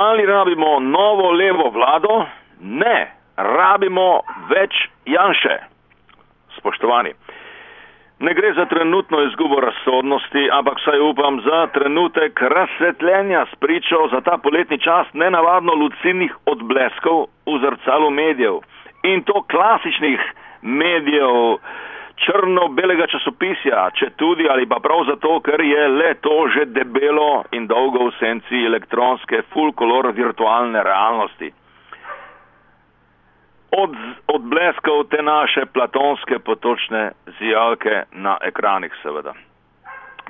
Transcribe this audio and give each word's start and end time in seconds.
Ali 0.00 0.26
rabimo 0.26 0.80
novo 0.80 1.30
levo 1.30 1.70
vlado? 1.70 2.24
Ne, 2.60 3.12
rabimo 3.36 4.22
več 4.48 4.72
Janše. 5.04 5.56
Spoštovani, 6.56 7.12
ne 8.24 8.32
gre 8.34 8.54
za 8.56 8.64
trenutno 8.64 9.20
izgubo 9.26 9.60
razsodnosti, 9.60 10.46
ampak 10.52 10.80
saj 10.84 11.04
upam 11.04 11.40
za 11.44 11.66
trenutek 11.76 12.40
razsvetljenja 12.40 13.44
s 13.52 13.60
pričo 13.60 14.08
za 14.12 14.20
ta 14.20 14.38
poletni 14.42 14.78
čas 14.80 15.12
nenavadno 15.12 15.74
lucidnih 15.74 16.32
odbleskov 16.46 17.26
v 17.46 17.60
zrcalu 17.60 18.10
medijev. 18.10 18.64
In 19.02 19.20
to 19.22 19.44
klasičnih 19.52 20.20
medijev, 20.62 21.60
črno-belega 22.24 23.06
časopisja, 23.10 23.88
če 23.96 24.10
tudi 24.20 24.48
ali 24.50 24.66
pa 24.68 24.80
prav 24.82 25.04
zato, 25.08 25.38
ker 25.44 25.62
je 25.64 25.88
le 25.88 26.14
to 26.24 26.36
že 26.54 26.68
debelo 26.74 27.44
in 27.56 27.66
dolgo 27.70 28.08
v 28.08 28.16
senci 28.18 28.64
elektronske 28.66 29.42
full 29.52 29.72
color 29.72 30.12
virtualne 30.12 30.82
realnosti. 30.84 31.52
Od, 33.70 33.92
od 34.34 34.42
bleskov 34.50 35.04
te 35.12 35.22
naše 35.22 35.66
platonske 35.70 36.40
potočne 36.42 37.12
zijalke 37.38 38.02
na 38.12 38.36
ekranih 38.42 38.90
seveda. 39.02 39.34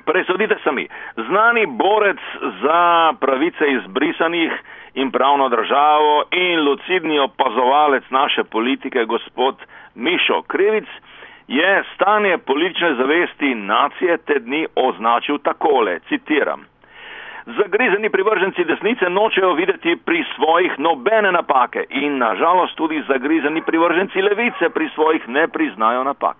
Presodite 0.04 0.56
sami, 0.64 0.88
znani 1.16 1.66
borec 1.66 2.20
za 2.62 3.12
pravice 3.20 3.64
izbrisanih 3.70 4.52
in 4.94 5.10
pravno 5.10 5.48
državo 5.48 6.24
in 6.30 6.64
lucidni 6.64 7.18
opazovalec 7.18 8.04
naše 8.10 8.44
politike, 8.44 9.04
gospod 9.04 9.56
Mišo 9.94 10.42
Krivic, 10.42 10.88
je 11.50 11.84
stanje 11.94 12.38
politične 12.38 12.94
zavesti 12.94 13.54
nacije 13.54 14.16
te 14.16 14.38
dni 14.38 14.66
označil 14.74 15.38
takole, 15.38 15.98
citiram. 16.08 16.60
Zagrizeni 17.46 18.10
privrženci 18.10 18.64
desnice 18.64 19.10
nočejo 19.10 19.52
videti 19.52 19.96
pri 20.04 20.24
svojih 20.34 20.78
nobene 20.78 21.32
napake 21.32 21.84
in 21.88 22.18
nažalost 22.18 22.76
tudi 22.76 23.02
zagrizeni 23.08 23.62
privrženci 23.62 24.22
levice 24.22 24.68
pri 24.74 24.88
svojih 24.94 25.28
ne 25.28 25.48
priznajo 25.48 26.04
napak. 26.04 26.36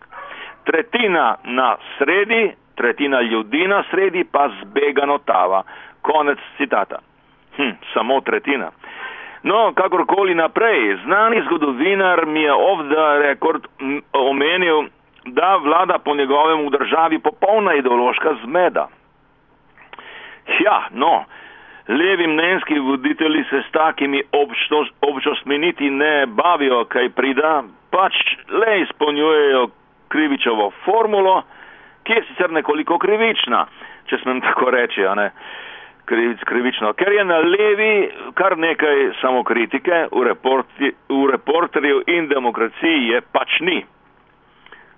Tretjina 0.64 1.36
na 1.44 1.76
sredi, 1.98 2.52
tretjina 2.74 3.20
ljudi 3.20 3.66
na 3.68 3.82
sredi 3.90 4.24
pa 4.32 4.48
zbegano 4.62 5.18
tava. 5.18 5.62
Konec 6.02 6.38
citata. 6.56 6.98
Hm, 7.56 7.70
samo 7.94 8.20
tretjina. 8.20 8.70
No, 9.42 9.72
kakorkoli 9.74 10.34
naprej, 10.34 10.96
znani 11.04 11.42
zgodovinar 11.46 12.26
mi 12.26 12.40
je 12.40 12.52
off 12.52 12.80
the 12.88 13.18
record 13.22 13.66
omenil, 14.12 14.82
da 15.24 15.56
vlada 15.56 15.98
po 15.98 16.14
njegovem 16.14 16.66
v 16.66 16.70
državi 16.70 17.18
popolna 17.18 17.74
ideološka 17.74 18.34
zmeda. 18.44 18.88
Ja, 20.60 20.88
no, 20.90 21.24
levi 21.88 22.26
mnenjski 22.26 22.78
voditelji 22.78 23.44
se 23.50 23.62
s 23.68 23.72
takimi 23.72 24.22
občostmi 25.00 25.58
niti 25.58 25.90
ne 25.90 26.26
bavijo, 26.26 26.84
kaj 26.84 27.08
prida, 27.08 27.62
pač 27.90 28.14
le 28.48 28.80
izpolnjujejo 28.80 29.68
krivičovo 30.08 30.70
formulo, 30.84 31.42
ki 32.02 32.12
je 32.12 32.24
sicer 32.28 32.50
nekoliko 32.50 32.98
krivična, 32.98 33.66
če 34.06 34.18
smem 34.22 34.40
tako 34.40 34.70
reči, 34.70 35.06
a 35.06 35.14
ne 35.14 35.30
krivic 36.10 36.42
krivično, 36.44 36.92
ker 36.98 37.12
je 37.12 37.24
na 37.24 37.38
levi 37.38 38.10
kar 38.34 38.56
nekaj 38.58 39.12
samokritike 39.20 40.06
v, 40.10 40.24
reporti, 40.26 40.90
v 41.08 41.26
reporterju 41.30 42.02
in 42.06 42.26
demokraciji 42.28 43.12
je 43.12 43.20
pač 43.32 43.60
ni. 43.60 43.84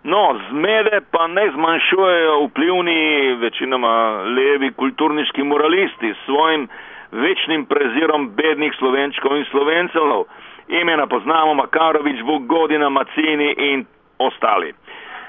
No, 0.04 0.38
zmede 0.50 1.00
pa 1.10 1.26
ne 1.26 1.50
zmanjšujejo 1.50 2.44
vplivni, 2.44 3.34
večinoma 3.34 4.22
levi 4.22 4.72
kulturniški 4.72 5.42
moralisti 5.42 6.14
s 6.14 6.24
svojim 6.24 6.68
večnim 7.12 7.66
prezirom 7.66 8.30
bednih 8.34 8.72
slovenčkov 8.78 9.36
in 9.36 9.44
slovencev. 9.50 10.24
Imena 10.68 11.06
poznamo 11.06 11.54
Makarovič, 11.54 12.22
Vugodina, 12.22 12.88
Macini 12.88 13.54
in 13.58 13.84
ostali. 14.18 14.72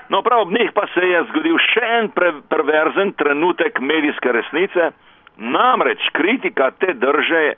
No, 0.09 0.21
prav 0.21 0.41
ob 0.41 0.51
njih 0.51 0.71
pa 0.73 0.87
se 0.93 1.07
je 1.07 1.23
zgodil 1.29 1.57
še 1.57 1.85
en 1.99 2.09
pre 2.09 2.33
perverzen 2.49 3.13
trenutek 3.13 3.79
medijske 3.79 4.31
resnice, 4.31 4.91
namreč 5.37 6.09
kritika 6.13 6.71
te 6.71 6.93
drže 6.93 7.53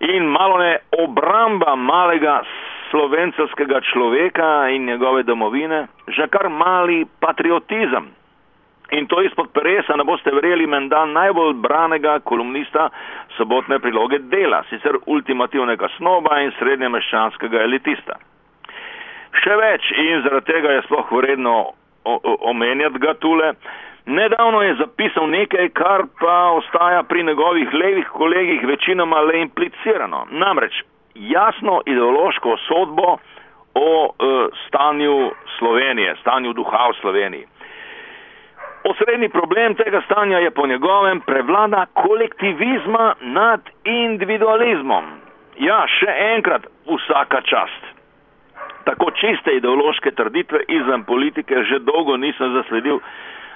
in 0.00 0.26
malo 0.26 0.58
ne 0.58 0.78
obramba 1.02 1.74
malega 1.76 2.42
slovenskega 2.90 3.80
človeka 3.92 4.68
in 4.68 4.86
njegove 4.86 5.22
domovine, 5.22 5.86
že 6.08 6.28
kar 6.28 6.48
mali 6.48 7.04
patriotizem. 7.20 8.08
In 8.90 9.06
to 9.06 9.20
izpod 9.22 9.52
peresa 9.52 9.96
ne 9.96 10.04
boste 10.04 10.32
verjeli 10.32 10.66
menda 10.66 11.04
najbolj 11.04 11.54
branega 11.60 12.18
kolumnista 12.24 12.88
sobotne 13.36 13.78
priloge 13.78 14.18
dela, 14.18 14.62
sicer 14.70 14.96
ultimativnega 15.06 15.88
snoba 15.96 16.40
in 16.40 16.54
srednjemeščanskega 16.58 17.66
elitista. 17.68 18.16
Še 19.44 19.58
več 19.60 19.90
in 19.92 20.24
zaradi 20.24 20.52
tega 20.52 20.72
je 20.72 20.86
sploh 20.86 21.12
vredno 21.12 21.58
omenjati 22.48 22.98
ga 22.98 23.14
tule. 23.20 23.52
Nedavno 24.08 24.62
je 24.62 24.78
zapisal 24.80 25.28
nekaj, 25.28 25.68
kar 25.76 26.06
pa 26.20 26.36
ostaja 26.56 27.02
pri 27.04 27.26
njegovih 27.28 27.74
levih 27.74 28.08
kolegih 28.08 28.64
večinoma 28.64 29.20
le 29.20 29.42
implicirano. 29.44 30.24
Namreč 30.30 30.80
jasno 31.14 31.80
ideološko 31.86 32.56
sodbo 32.68 33.16
o 33.74 34.06
e, 34.06 34.48
stanju 34.66 35.30
Slovenije, 35.58 36.16
stanju 36.20 36.52
duha 36.52 36.88
v 36.88 37.00
Sloveniji. 37.00 37.46
Osrednji 38.84 39.28
problem 39.28 39.74
tega 39.74 40.00
stanja 40.04 40.38
je 40.38 40.50
po 40.50 40.66
njegovem 40.66 41.20
prevlada 41.20 41.86
kolektivizma 41.92 43.14
nad 43.20 43.60
individualizmom. 43.84 45.04
Ja, 45.58 45.82
še 45.86 46.12
enkrat, 46.36 46.66
vsaka 46.86 47.40
čast. 47.40 47.82
Tako 48.84 49.10
čiste 49.10 49.52
ideološke 49.56 50.10
trditve 50.10 50.62
izven 50.68 51.04
politike 51.04 51.64
že 51.64 51.78
dolgo 51.78 52.16
nisem 52.16 52.54
zasledil. 52.54 53.00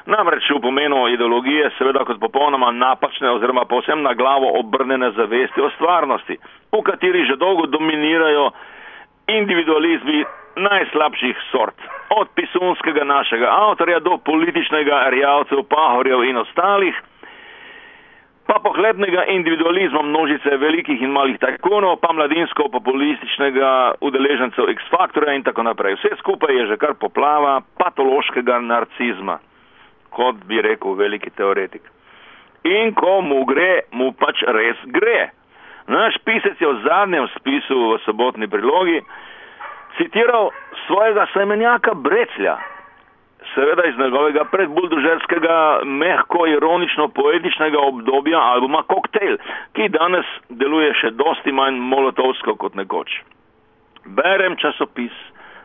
Namreč 0.07 0.51
v 0.51 0.61
pomenu 0.61 1.09
ideologije 1.09 1.71
seveda 1.79 2.05
kot 2.05 2.19
popolnoma 2.21 2.73
napačne 2.75 3.31
oziroma 3.31 3.65
povsem 3.65 4.03
na 4.03 4.15
glavo 4.15 4.51
obrnjene 4.59 5.13
zavesti 5.17 5.61
o 5.61 5.71
stvarnosti, 5.71 6.39
v 6.73 6.83
kateri 6.83 7.27
že 7.27 7.37
dolgo 7.37 7.67
dominirajo 7.67 8.51
individualizmi 9.29 10.25
najslabših 10.57 11.37
sort. 11.53 11.77
Od 12.11 12.29
pisunskega 12.35 13.05
našega 13.05 13.49
avtorja 13.49 14.01
do 14.01 14.19
političnega 14.25 15.09
rjavcev, 15.09 15.63
pahorjev 15.69 16.25
in 16.25 16.37
ostalih, 16.37 16.97
pa 18.47 18.59
pohlepnega 18.61 19.25
individualizma 19.25 20.03
množice 20.03 20.57
velikih 20.57 21.03
in 21.03 21.13
malih 21.13 21.39
tajkunov, 21.39 22.01
pa 22.01 22.13
mladinsko 22.13 22.69
populističnega 22.69 23.95
udeležencev 24.01 24.69
X-faktorja 24.69 25.33
in 25.33 25.45
tako 25.45 25.63
naprej. 25.63 25.97
Vse 25.97 26.17
skupaj 26.19 26.57
je 26.57 26.67
že 26.67 26.77
kar 26.77 26.95
poplava 27.01 27.61
patološkega 27.79 28.61
narcizma 28.61 29.39
kot 30.13 30.45
bi 30.45 30.61
rekel 30.63 30.95
veliki 30.95 31.31
teoretik. 31.31 31.83
In 32.69 32.93
ko 32.95 33.21
mu 33.23 33.45
gre, 33.49 33.89
mu 33.91 34.13
pač 34.13 34.45
res 34.47 34.79
gre. 34.95 35.33
Naš 35.87 36.19
pisec 36.25 36.61
je 36.61 36.69
v 36.69 36.83
zadnjem 36.87 37.27
spisu 37.39 37.79
v 37.95 37.99
sobotni 38.05 38.49
prilogi 38.49 39.03
citiral 39.97 40.51
svojega 40.87 41.27
semenjaka 41.33 41.95
Breclja, 41.95 42.57
seveda 43.55 43.85
iz 43.85 43.99
njegovega 43.99 44.45
predbuldožerskega, 44.45 45.81
mehko, 45.85 46.47
ironično, 46.47 47.09
poetičnega 47.09 47.79
obdobja 47.79 48.39
albuma 48.39 48.83
Cocktail, 48.89 49.37
ki 49.73 49.89
danes 49.89 50.27
deluje 50.49 50.95
še 51.01 51.11
dosti 51.11 51.53
manj 51.53 51.81
molotovsko 51.81 52.57
kot 52.57 52.75
nekoč. 52.79 53.21
Berem 54.07 54.57
časopis, 54.57 55.13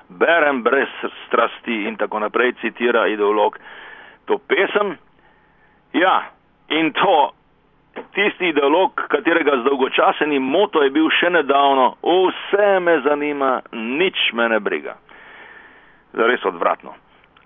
berem 0.10 0.64
brez 0.64 0.92
strasti 1.26 1.86
in 1.88 1.98
tako 1.98 2.20
naprej, 2.20 2.58
citira 2.62 3.08
ideolog 3.08 3.58
to 4.26 4.38
pesem. 4.38 4.98
Ja, 5.94 6.28
in 6.70 6.92
to 6.94 7.32
tisti 8.14 8.48
ideolog, 8.48 8.92
katerega 9.08 9.58
zdolgočaseni 9.62 10.40
moto 10.40 10.84
je 10.84 10.90
bil 10.90 11.10
še 11.20 11.30
nedavno, 11.30 11.96
vse 12.04 12.80
me 12.80 13.00
zanima, 13.06 13.60
nič 13.72 14.32
me 14.34 14.50
ne 14.50 14.60
briga. 14.60 14.98
Zares 16.14 16.46
odvratno. 16.46 16.96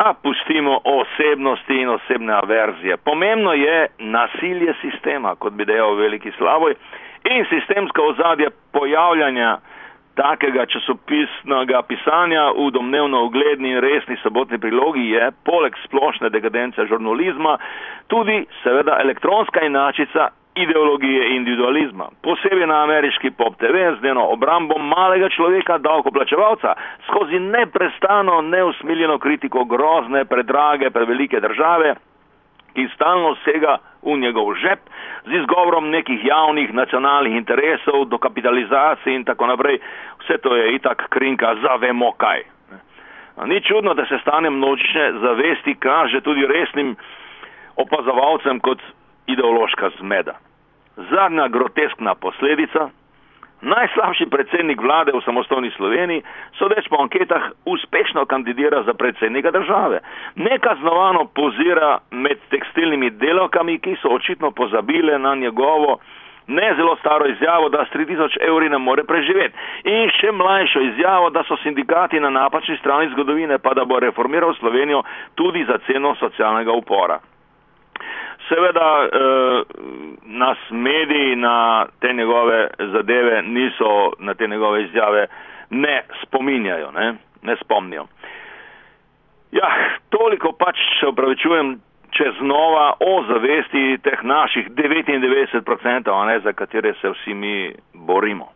A 0.01 0.13
pustimo 0.13 0.79
osebnosti 0.83 1.75
in 1.81 1.89
osebne 1.89 2.33
averzije. 2.33 2.97
Pomembno 2.97 3.53
je 3.53 3.87
nasilje 3.99 4.73
sistema, 4.81 5.35
kot 5.35 5.53
bi 5.53 5.65
dejal 5.65 5.95
veliki 5.95 6.31
slavoj, 6.37 6.75
in 7.29 7.45
sistemsko 7.49 8.07
ozadje 8.13 8.49
pojavljanja 8.73 9.57
takega 10.15 10.65
časopisnega 10.65 11.81
pisanja 11.87 12.51
v 12.57 12.71
domnevno 12.71 13.23
ugledni 13.25 13.71
in 13.71 13.79
resni 13.79 14.17
sobotni 14.23 14.59
prilogi 14.59 15.09
je, 15.13 15.31
poleg 15.45 15.77
splošne 15.85 16.29
dekadence 16.29 16.85
žurnalizma, 16.85 17.57
tudi 18.07 18.43
seveda 18.63 18.99
elektronska 19.01 19.63
inačica 19.65 20.29
ideologije 20.55 21.35
individualizma. 21.35 22.05
Posebej 22.21 22.67
na 22.67 22.83
ameriški 22.83 23.31
pop 23.31 23.55
TV 23.55 23.95
z 23.99 24.03
njeno 24.03 24.27
obrambo 24.27 24.77
malega 24.77 25.29
človeka, 25.29 25.77
davkoplačevalca, 25.77 26.73
skozi 27.07 27.39
neprestano, 27.39 28.41
neusmiljeno 28.41 29.17
kritiko 29.17 29.63
grozne, 29.65 30.25
predrage, 30.25 30.89
prevelike 30.89 31.39
države, 31.39 31.95
ki 32.73 32.87
stalno 32.95 33.35
sega 33.43 33.77
v 34.01 34.17
njegov 34.17 34.53
žep 34.55 34.79
z 35.25 35.33
izgovorom 35.41 35.89
nekih 35.89 36.25
javnih 36.25 36.73
nacionalnih 36.73 37.35
interesov, 37.35 38.05
dokapitalizacije 38.05 39.15
in 39.15 39.23
tako 39.23 39.47
naprej. 39.47 39.79
Vse 40.19 40.37
to 40.37 40.55
je 40.55 40.75
itak 40.75 41.09
krinka 41.09 41.55
za 41.61 41.75
vemo 41.75 42.11
kaj. 42.11 42.43
Ni 43.45 43.61
čudno, 43.61 43.93
da 43.93 44.05
se 44.05 44.17
stane 44.21 44.49
množične 44.49 45.13
zavesti 45.21 45.75
kaže 45.75 46.21
tudi 46.21 46.47
resnim 46.47 46.95
opazovalcem 47.75 48.59
kot 48.59 48.79
ideološka 49.27 49.89
zmeda. 49.99 50.39
Zadnja 50.95 51.47
groteskna 51.47 52.15
posledica 52.15 52.89
Najslabši 53.61 54.25
predsednik 54.25 54.81
vlade 54.81 55.13
v 55.13 55.21
samostojni 55.21 55.69
Sloveniji, 55.77 56.23
sodeč 56.57 56.87
po 56.89 56.97
anketah, 56.97 57.53
uspešno 57.65 58.25
kandidira 58.25 58.83
za 58.83 58.93
predsednika 58.93 59.51
države. 59.51 59.99
Nekaznovano 60.35 61.25
pozira 61.25 61.99
med 62.11 62.41
tekstilnimi 62.49 63.09
delovkami, 63.09 63.77
ki 63.79 63.95
so 64.01 64.09
očitno 64.09 64.51
pozabile 64.51 65.19
na 65.19 65.35
njegovo 65.35 65.99
ne 66.47 66.73
zelo 66.75 66.95
staro 66.95 67.27
izjavo, 67.27 67.69
da 67.69 67.85
s 67.85 67.93
3000 67.93 68.37
evri 68.49 68.69
ne 68.69 68.77
more 68.77 69.03
preživeti. 69.03 69.55
In 69.83 70.09
še 70.09 70.31
mlajšo 70.31 70.81
izjavo, 70.81 71.29
da 71.29 71.43
so 71.43 71.57
sindikati 71.63 72.19
na 72.19 72.29
napačni 72.29 72.77
strani 72.77 73.11
zgodovine, 73.13 73.59
pa 73.59 73.73
da 73.73 73.85
bo 73.85 73.99
reformiral 73.99 74.53
Slovenijo 74.53 75.03
tudi 75.35 75.65
za 75.65 75.77
ceno 75.85 76.15
socialnega 76.15 76.71
upora. 76.71 77.19
Seveda 78.49 78.89
eh, 79.03 79.61
nas 80.23 80.57
mediji 80.69 81.35
na 81.35 81.85
te 81.99 82.13
njegove 82.13 82.67
zadeve 82.79 83.41
niso, 83.41 84.11
na 84.19 84.33
te 84.33 84.47
njegove 84.47 84.83
izjave 84.83 85.27
ne 85.69 86.03
spominjajo, 86.23 86.91
ne, 86.91 87.13
ne 87.41 87.55
spomnijo. 87.63 88.07
Ja, 89.51 89.69
toliko 90.09 90.51
pač 90.51 90.79
se 90.99 91.07
upravičujem, 91.07 91.75
če 92.11 92.31
znova 92.39 92.93
o 92.99 93.11
zavesti 93.27 93.97
teh 94.03 94.23
naših 94.23 94.69
99%, 94.69 96.25
ne, 96.27 96.39
za 96.39 96.53
katere 96.53 96.93
se 97.01 97.09
vsi 97.09 97.33
mi 97.33 97.73
borimo. 97.93 98.51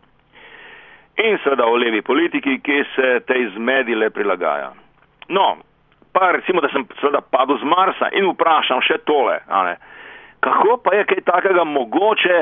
In 1.24 1.38
seveda 1.44 1.64
o 1.64 1.76
levi 1.76 2.02
politiki, 2.02 2.58
ki 2.60 2.82
se 2.94 3.20
tej 3.26 3.48
zmedile 3.54 4.10
prilagaja. 4.10 4.72
No, 5.28 5.56
pa 6.16 6.32
recimo, 6.32 6.64
da 6.64 6.68
sem 6.72 6.86
seveda 7.00 7.20
padel 7.20 7.58
z 7.60 7.68
Marsa 7.68 8.08
in 8.16 8.30
vprašam 8.32 8.80
še 8.80 9.02
tole, 9.04 9.36
kako 10.40 10.78
pa 10.80 10.94
je 10.96 11.04
kaj 11.12 11.20
takega 11.28 11.64
mogoče 11.68 12.38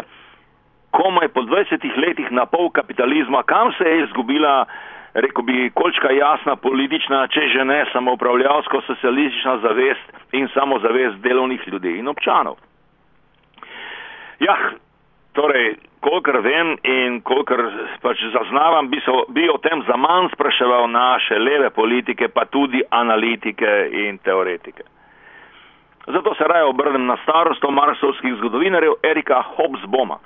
komaj 0.95 1.29
po 1.35 1.43
20 1.43 1.83
letih 1.99 2.31
na 2.31 2.47
pol 2.47 2.71
kapitalizma, 2.71 3.43
kam 3.43 3.73
se 3.75 3.89
je 3.89 4.05
izgubila, 4.05 4.67
reko 5.15 5.43
bi, 5.43 5.71
kolčka 5.75 6.13
jasna 6.15 6.55
politična, 6.57 7.27
če 7.35 7.49
že 7.51 7.65
ne 7.65 7.81
samo 7.93 8.15
upravljavsko 8.15 8.83
socialistična 8.87 9.59
zavest 9.67 10.35
in 10.39 10.47
samo 10.55 10.79
zavest 10.79 11.19
delovnih 11.27 11.67
ljudi 11.67 11.99
in 11.99 12.09
občanov. 12.09 12.57
Ja, 14.39 14.55
torej, 15.35 15.77
kolikor 16.01 16.41
vem 16.43 16.77
in 16.83 17.21
kolikor 17.27 17.61
pač 18.03 18.23
zaznavam, 18.33 18.89
bi, 18.91 19.01
so, 19.05 19.25
bi 19.35 19.49
o 19.51 19.59
tem 19.63 19.83
za 19.89 19.97
manj 19.97 20.31
spraševal 20.35 20.89
naše 20.91 21.39
leve 21.39 21.71
politike, 21.71 22.29
pa 22.29 22.47
tudi 22.47 22.83
analitike 22.91 23.73
in 24.07 24.19
teoretike. 24.19 24.87
Zato 26.07 26.35
se 26.35 26.45
raje 26.45 26.65
obrnem 26.65 27.07
na 27.07 27.17
starosto 27.23 27.71
marsovskih 27.71 28.35
zgodovinarjev 28.39 28.99
Erika 29.03 29.43
Hobsboma. 29.57 30.19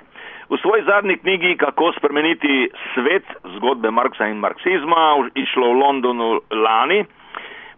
V 0.49 0.57
svoji 0.57 0.83
zadnji 0.83 1.17
knjigi 1.17 1.57
Kako 1.57 1.93
spremeniti 1.97 2.69
svet, 2.93 3.23
zgodbe 3.55 3.91
Marksa 3.91 4.27
in 4.27 4.41
marksizma, 4.41 5.29
išlo 5.35 5.69
v 5.71 5.77
Londonu 5.79 6.41
lani, 6.51 7.05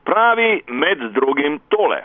pravi 0.05 0.63
med 0.67 1.11
drugim 1.13 1.59
tole 1.69 2.01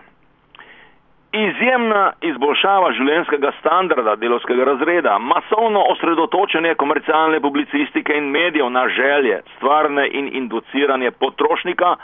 izjemna 1.36 2.12
izboljšava 2.22 2.92
življenjskega 2.96 3.50
standarda 3.60 4.16
delovskega 4.16 4.64
razreda, 4.64 5.18
masovno 5.18 5.82
osredotočenje 5.92 6.74
komercialne 6.74 7.40
publicistike 7.40 8.16
in 8.16 8.30
medijev 8.30 8.70
na 8.70 8.88
želje, 8.88 9.40
stvarne 9.56 10.08
in 10.08 10.30
induciranje 10.32 11.10
potrošnika 11.10 11.96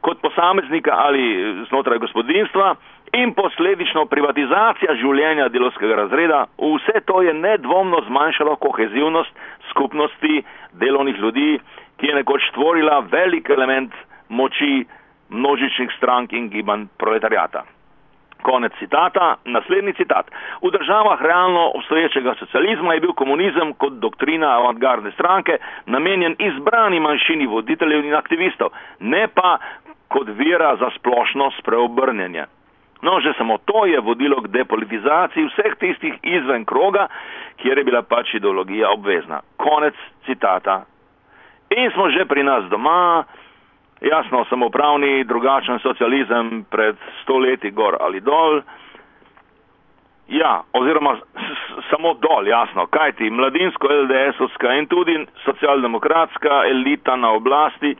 kot 0.00 0.20
posameznika 0.22 0.94
ali 0.96 1.22
znotraj 1.68 1.98
gospodinstva 1.98 2.74
in 3.12 3.34
posledično 3.34 4.06
privatizacija 4.06 4.94
življenja 5.00 5.48
delovskega 5.48 5.96
razreda, 5.96 6.46
vse 6.58 7.04
to 7.06 7.22
je 7.22 7.34
nedvomno 7.34 8.00
zmanjšalo 8.06 8.56
kohezivnost 8.56 9.36
skupnosti 9.70 10.42
delovnih 10.72 11.18
ljudi, 11.18 11.60
ki 12.00 12.06
je 12.06 12.14
nekoč 12.14 12.48
stvorila 12.50 12.98
velik 13.12 13.50
element 13.50 13.94
moči 14.28 14.86
množičnih 15.28 15.92
strank 15.96 16.32
in 16.32 16.48
gibanj 16.48 16.88
proletarjata. 16.98 17.64
Konec 18.42 18.72
citata. 18.78 19.36
Naslednji 19.44 19.92
citat. 19.92 20.30
V 20.62 20.70
državah 20.70 21.22
realno 21.22 21.70
obstoječega 21.74 22.34
socializma 22.38 22.94
je 22.94 23.00
bil 23.00 23.12
komunizem 23.12 23.72
kot 23.72 23.92
doktrina 23.92 24.56
avantgardne 24.58 25.10
stranke 25.10 25.58
namenjen 25.86 26.36
izbrani 26.38 27.00
manjšini 27.00 27.46
voditeljev 27.46 28.04
in 28.04 28.14
aktivistov, 28.14 28.68
ne 29.00 29.28
pa 29.28 29.58
kot 30.08 30.28
vira 30.28 30.76
za 30.76 30.90
splošno 30.98 31.50
spreobrnjenje. 31.58 32.44
No, 33.02 33.20
že 33.20 33.32
samo 33.38 33.58
to 33.58 33.86
je 33.86 34.00
vodilo 34.00 34.38
k 34.42 34.48
depolitizaciji 34.48 35.48
vseh 35.50 35.74
tistih 35.78 36.14
izven 36.22 36.64
kroga, 36.64 37.08
kjer 37.56 37.78
je 37.78 37.84
bila 37.84 38.02
pač 38.02 38.34
ideologija 38.34 38.90
obvezna. 38.90 39.40
Konec 39.56 39.94
citata. 40.26 40.84
In 41.70 41.90
smo 41.90 42.10
že 42.10 42.24
pri 42.24 42.42
nas 42.42 42.64
doma. 42.70 43.24
Jasno, 44.02 44.44
samopravni, 44.50 45.24
drugačen 45.24 45.78
socializem 45.78 46.64
pred 46.70 46.96
stoletji 47.22 47.70
gor 47.70 47.96
ali 48.00 48.20
dol. 48.20 48.60
Ja, 50.28 50.62
oziroma 50.72 51.16
samo 51.90 52.14
dol, 52.14 52.48
jasno, 52.48 52.86
kajti 52.86 53.30
mladinsko 53.30 53.86
LDS-ovska 53.86 54.74
in 54.78 54.86
tudi 54.86 55.26
socialdemokratska 55.44 56.64
elita 56.70 57.16
na 57.16 57.30
oblasti 57.30 57.96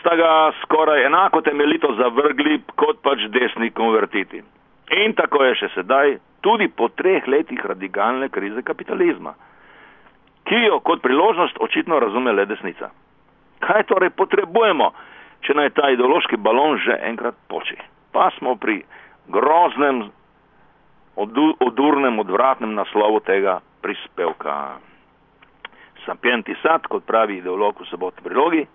sta 0.00 0.16
ga 0.16 0.52
skoraj 0.62 1.04
enako 1.06 1.40
temeljito 1.40 1.94
zavrgli 1.94 2.60
kot 2.74 3.02
pač 3.02 3.18
desni 3.28 3.70
konvertiti. 3.70 4.42
In 5.04 5.14
tako 5.14 5.44
je 5.44 5.54
še 5.54 5.68
sedaj, 5.74 6.18
tudi 6.40 6.68
po 6.68 6.88
treh 6.88 7.26
letih 7.26 7.64
radikalne 7.64 8.28
krize 8.28 8.62
kapitalizma, 8.62 9.34
ki 10.44 10.66
jo 10.66 10.80
kot 10.80 11.02
priložnost 11.02 11.58
očitno 11.60 11.98
razume 11.98 12.32
le 12.32 12.46
desnica. 12.46 12.90
Kaj 13.62 13.86
torej 13.90 14.10
potrebujemo? 14.10 14.90
Če 15.42 15.54
naj 15.58 15.70
ta 15.76 15.90
ideološki 15.94 16.38
balon 16.38 16.78
že 16.84 16.98
enkrat 17.08 17.38
poči. 17.48 17.76
Pa 18.12 18.30
smo 18.38 18.56
pri 18.56 18.82
groznem, 19.32 20.10
odurnem, 21.16 22.18
odvratnem 22.18 22.74
naslovu 22.74 23.20
tega 23.26 23.60
prispevka. 23.82 24.78
Sapienti 26.06 26.54
sad, 26.62 26.86
kot 26.90 27.06
pravi 27.06 27.38
ideolog 27.38 27.78
v 27.78 27.86
sobotni 27.86 28.24
prilogi, 28.26 28.66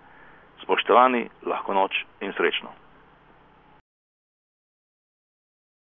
spoštovani, 0.64 1.28
lahko 1.46 1.76
noč 1.76 2.06
in 2.24 2.32
srečno. 2.38 2.72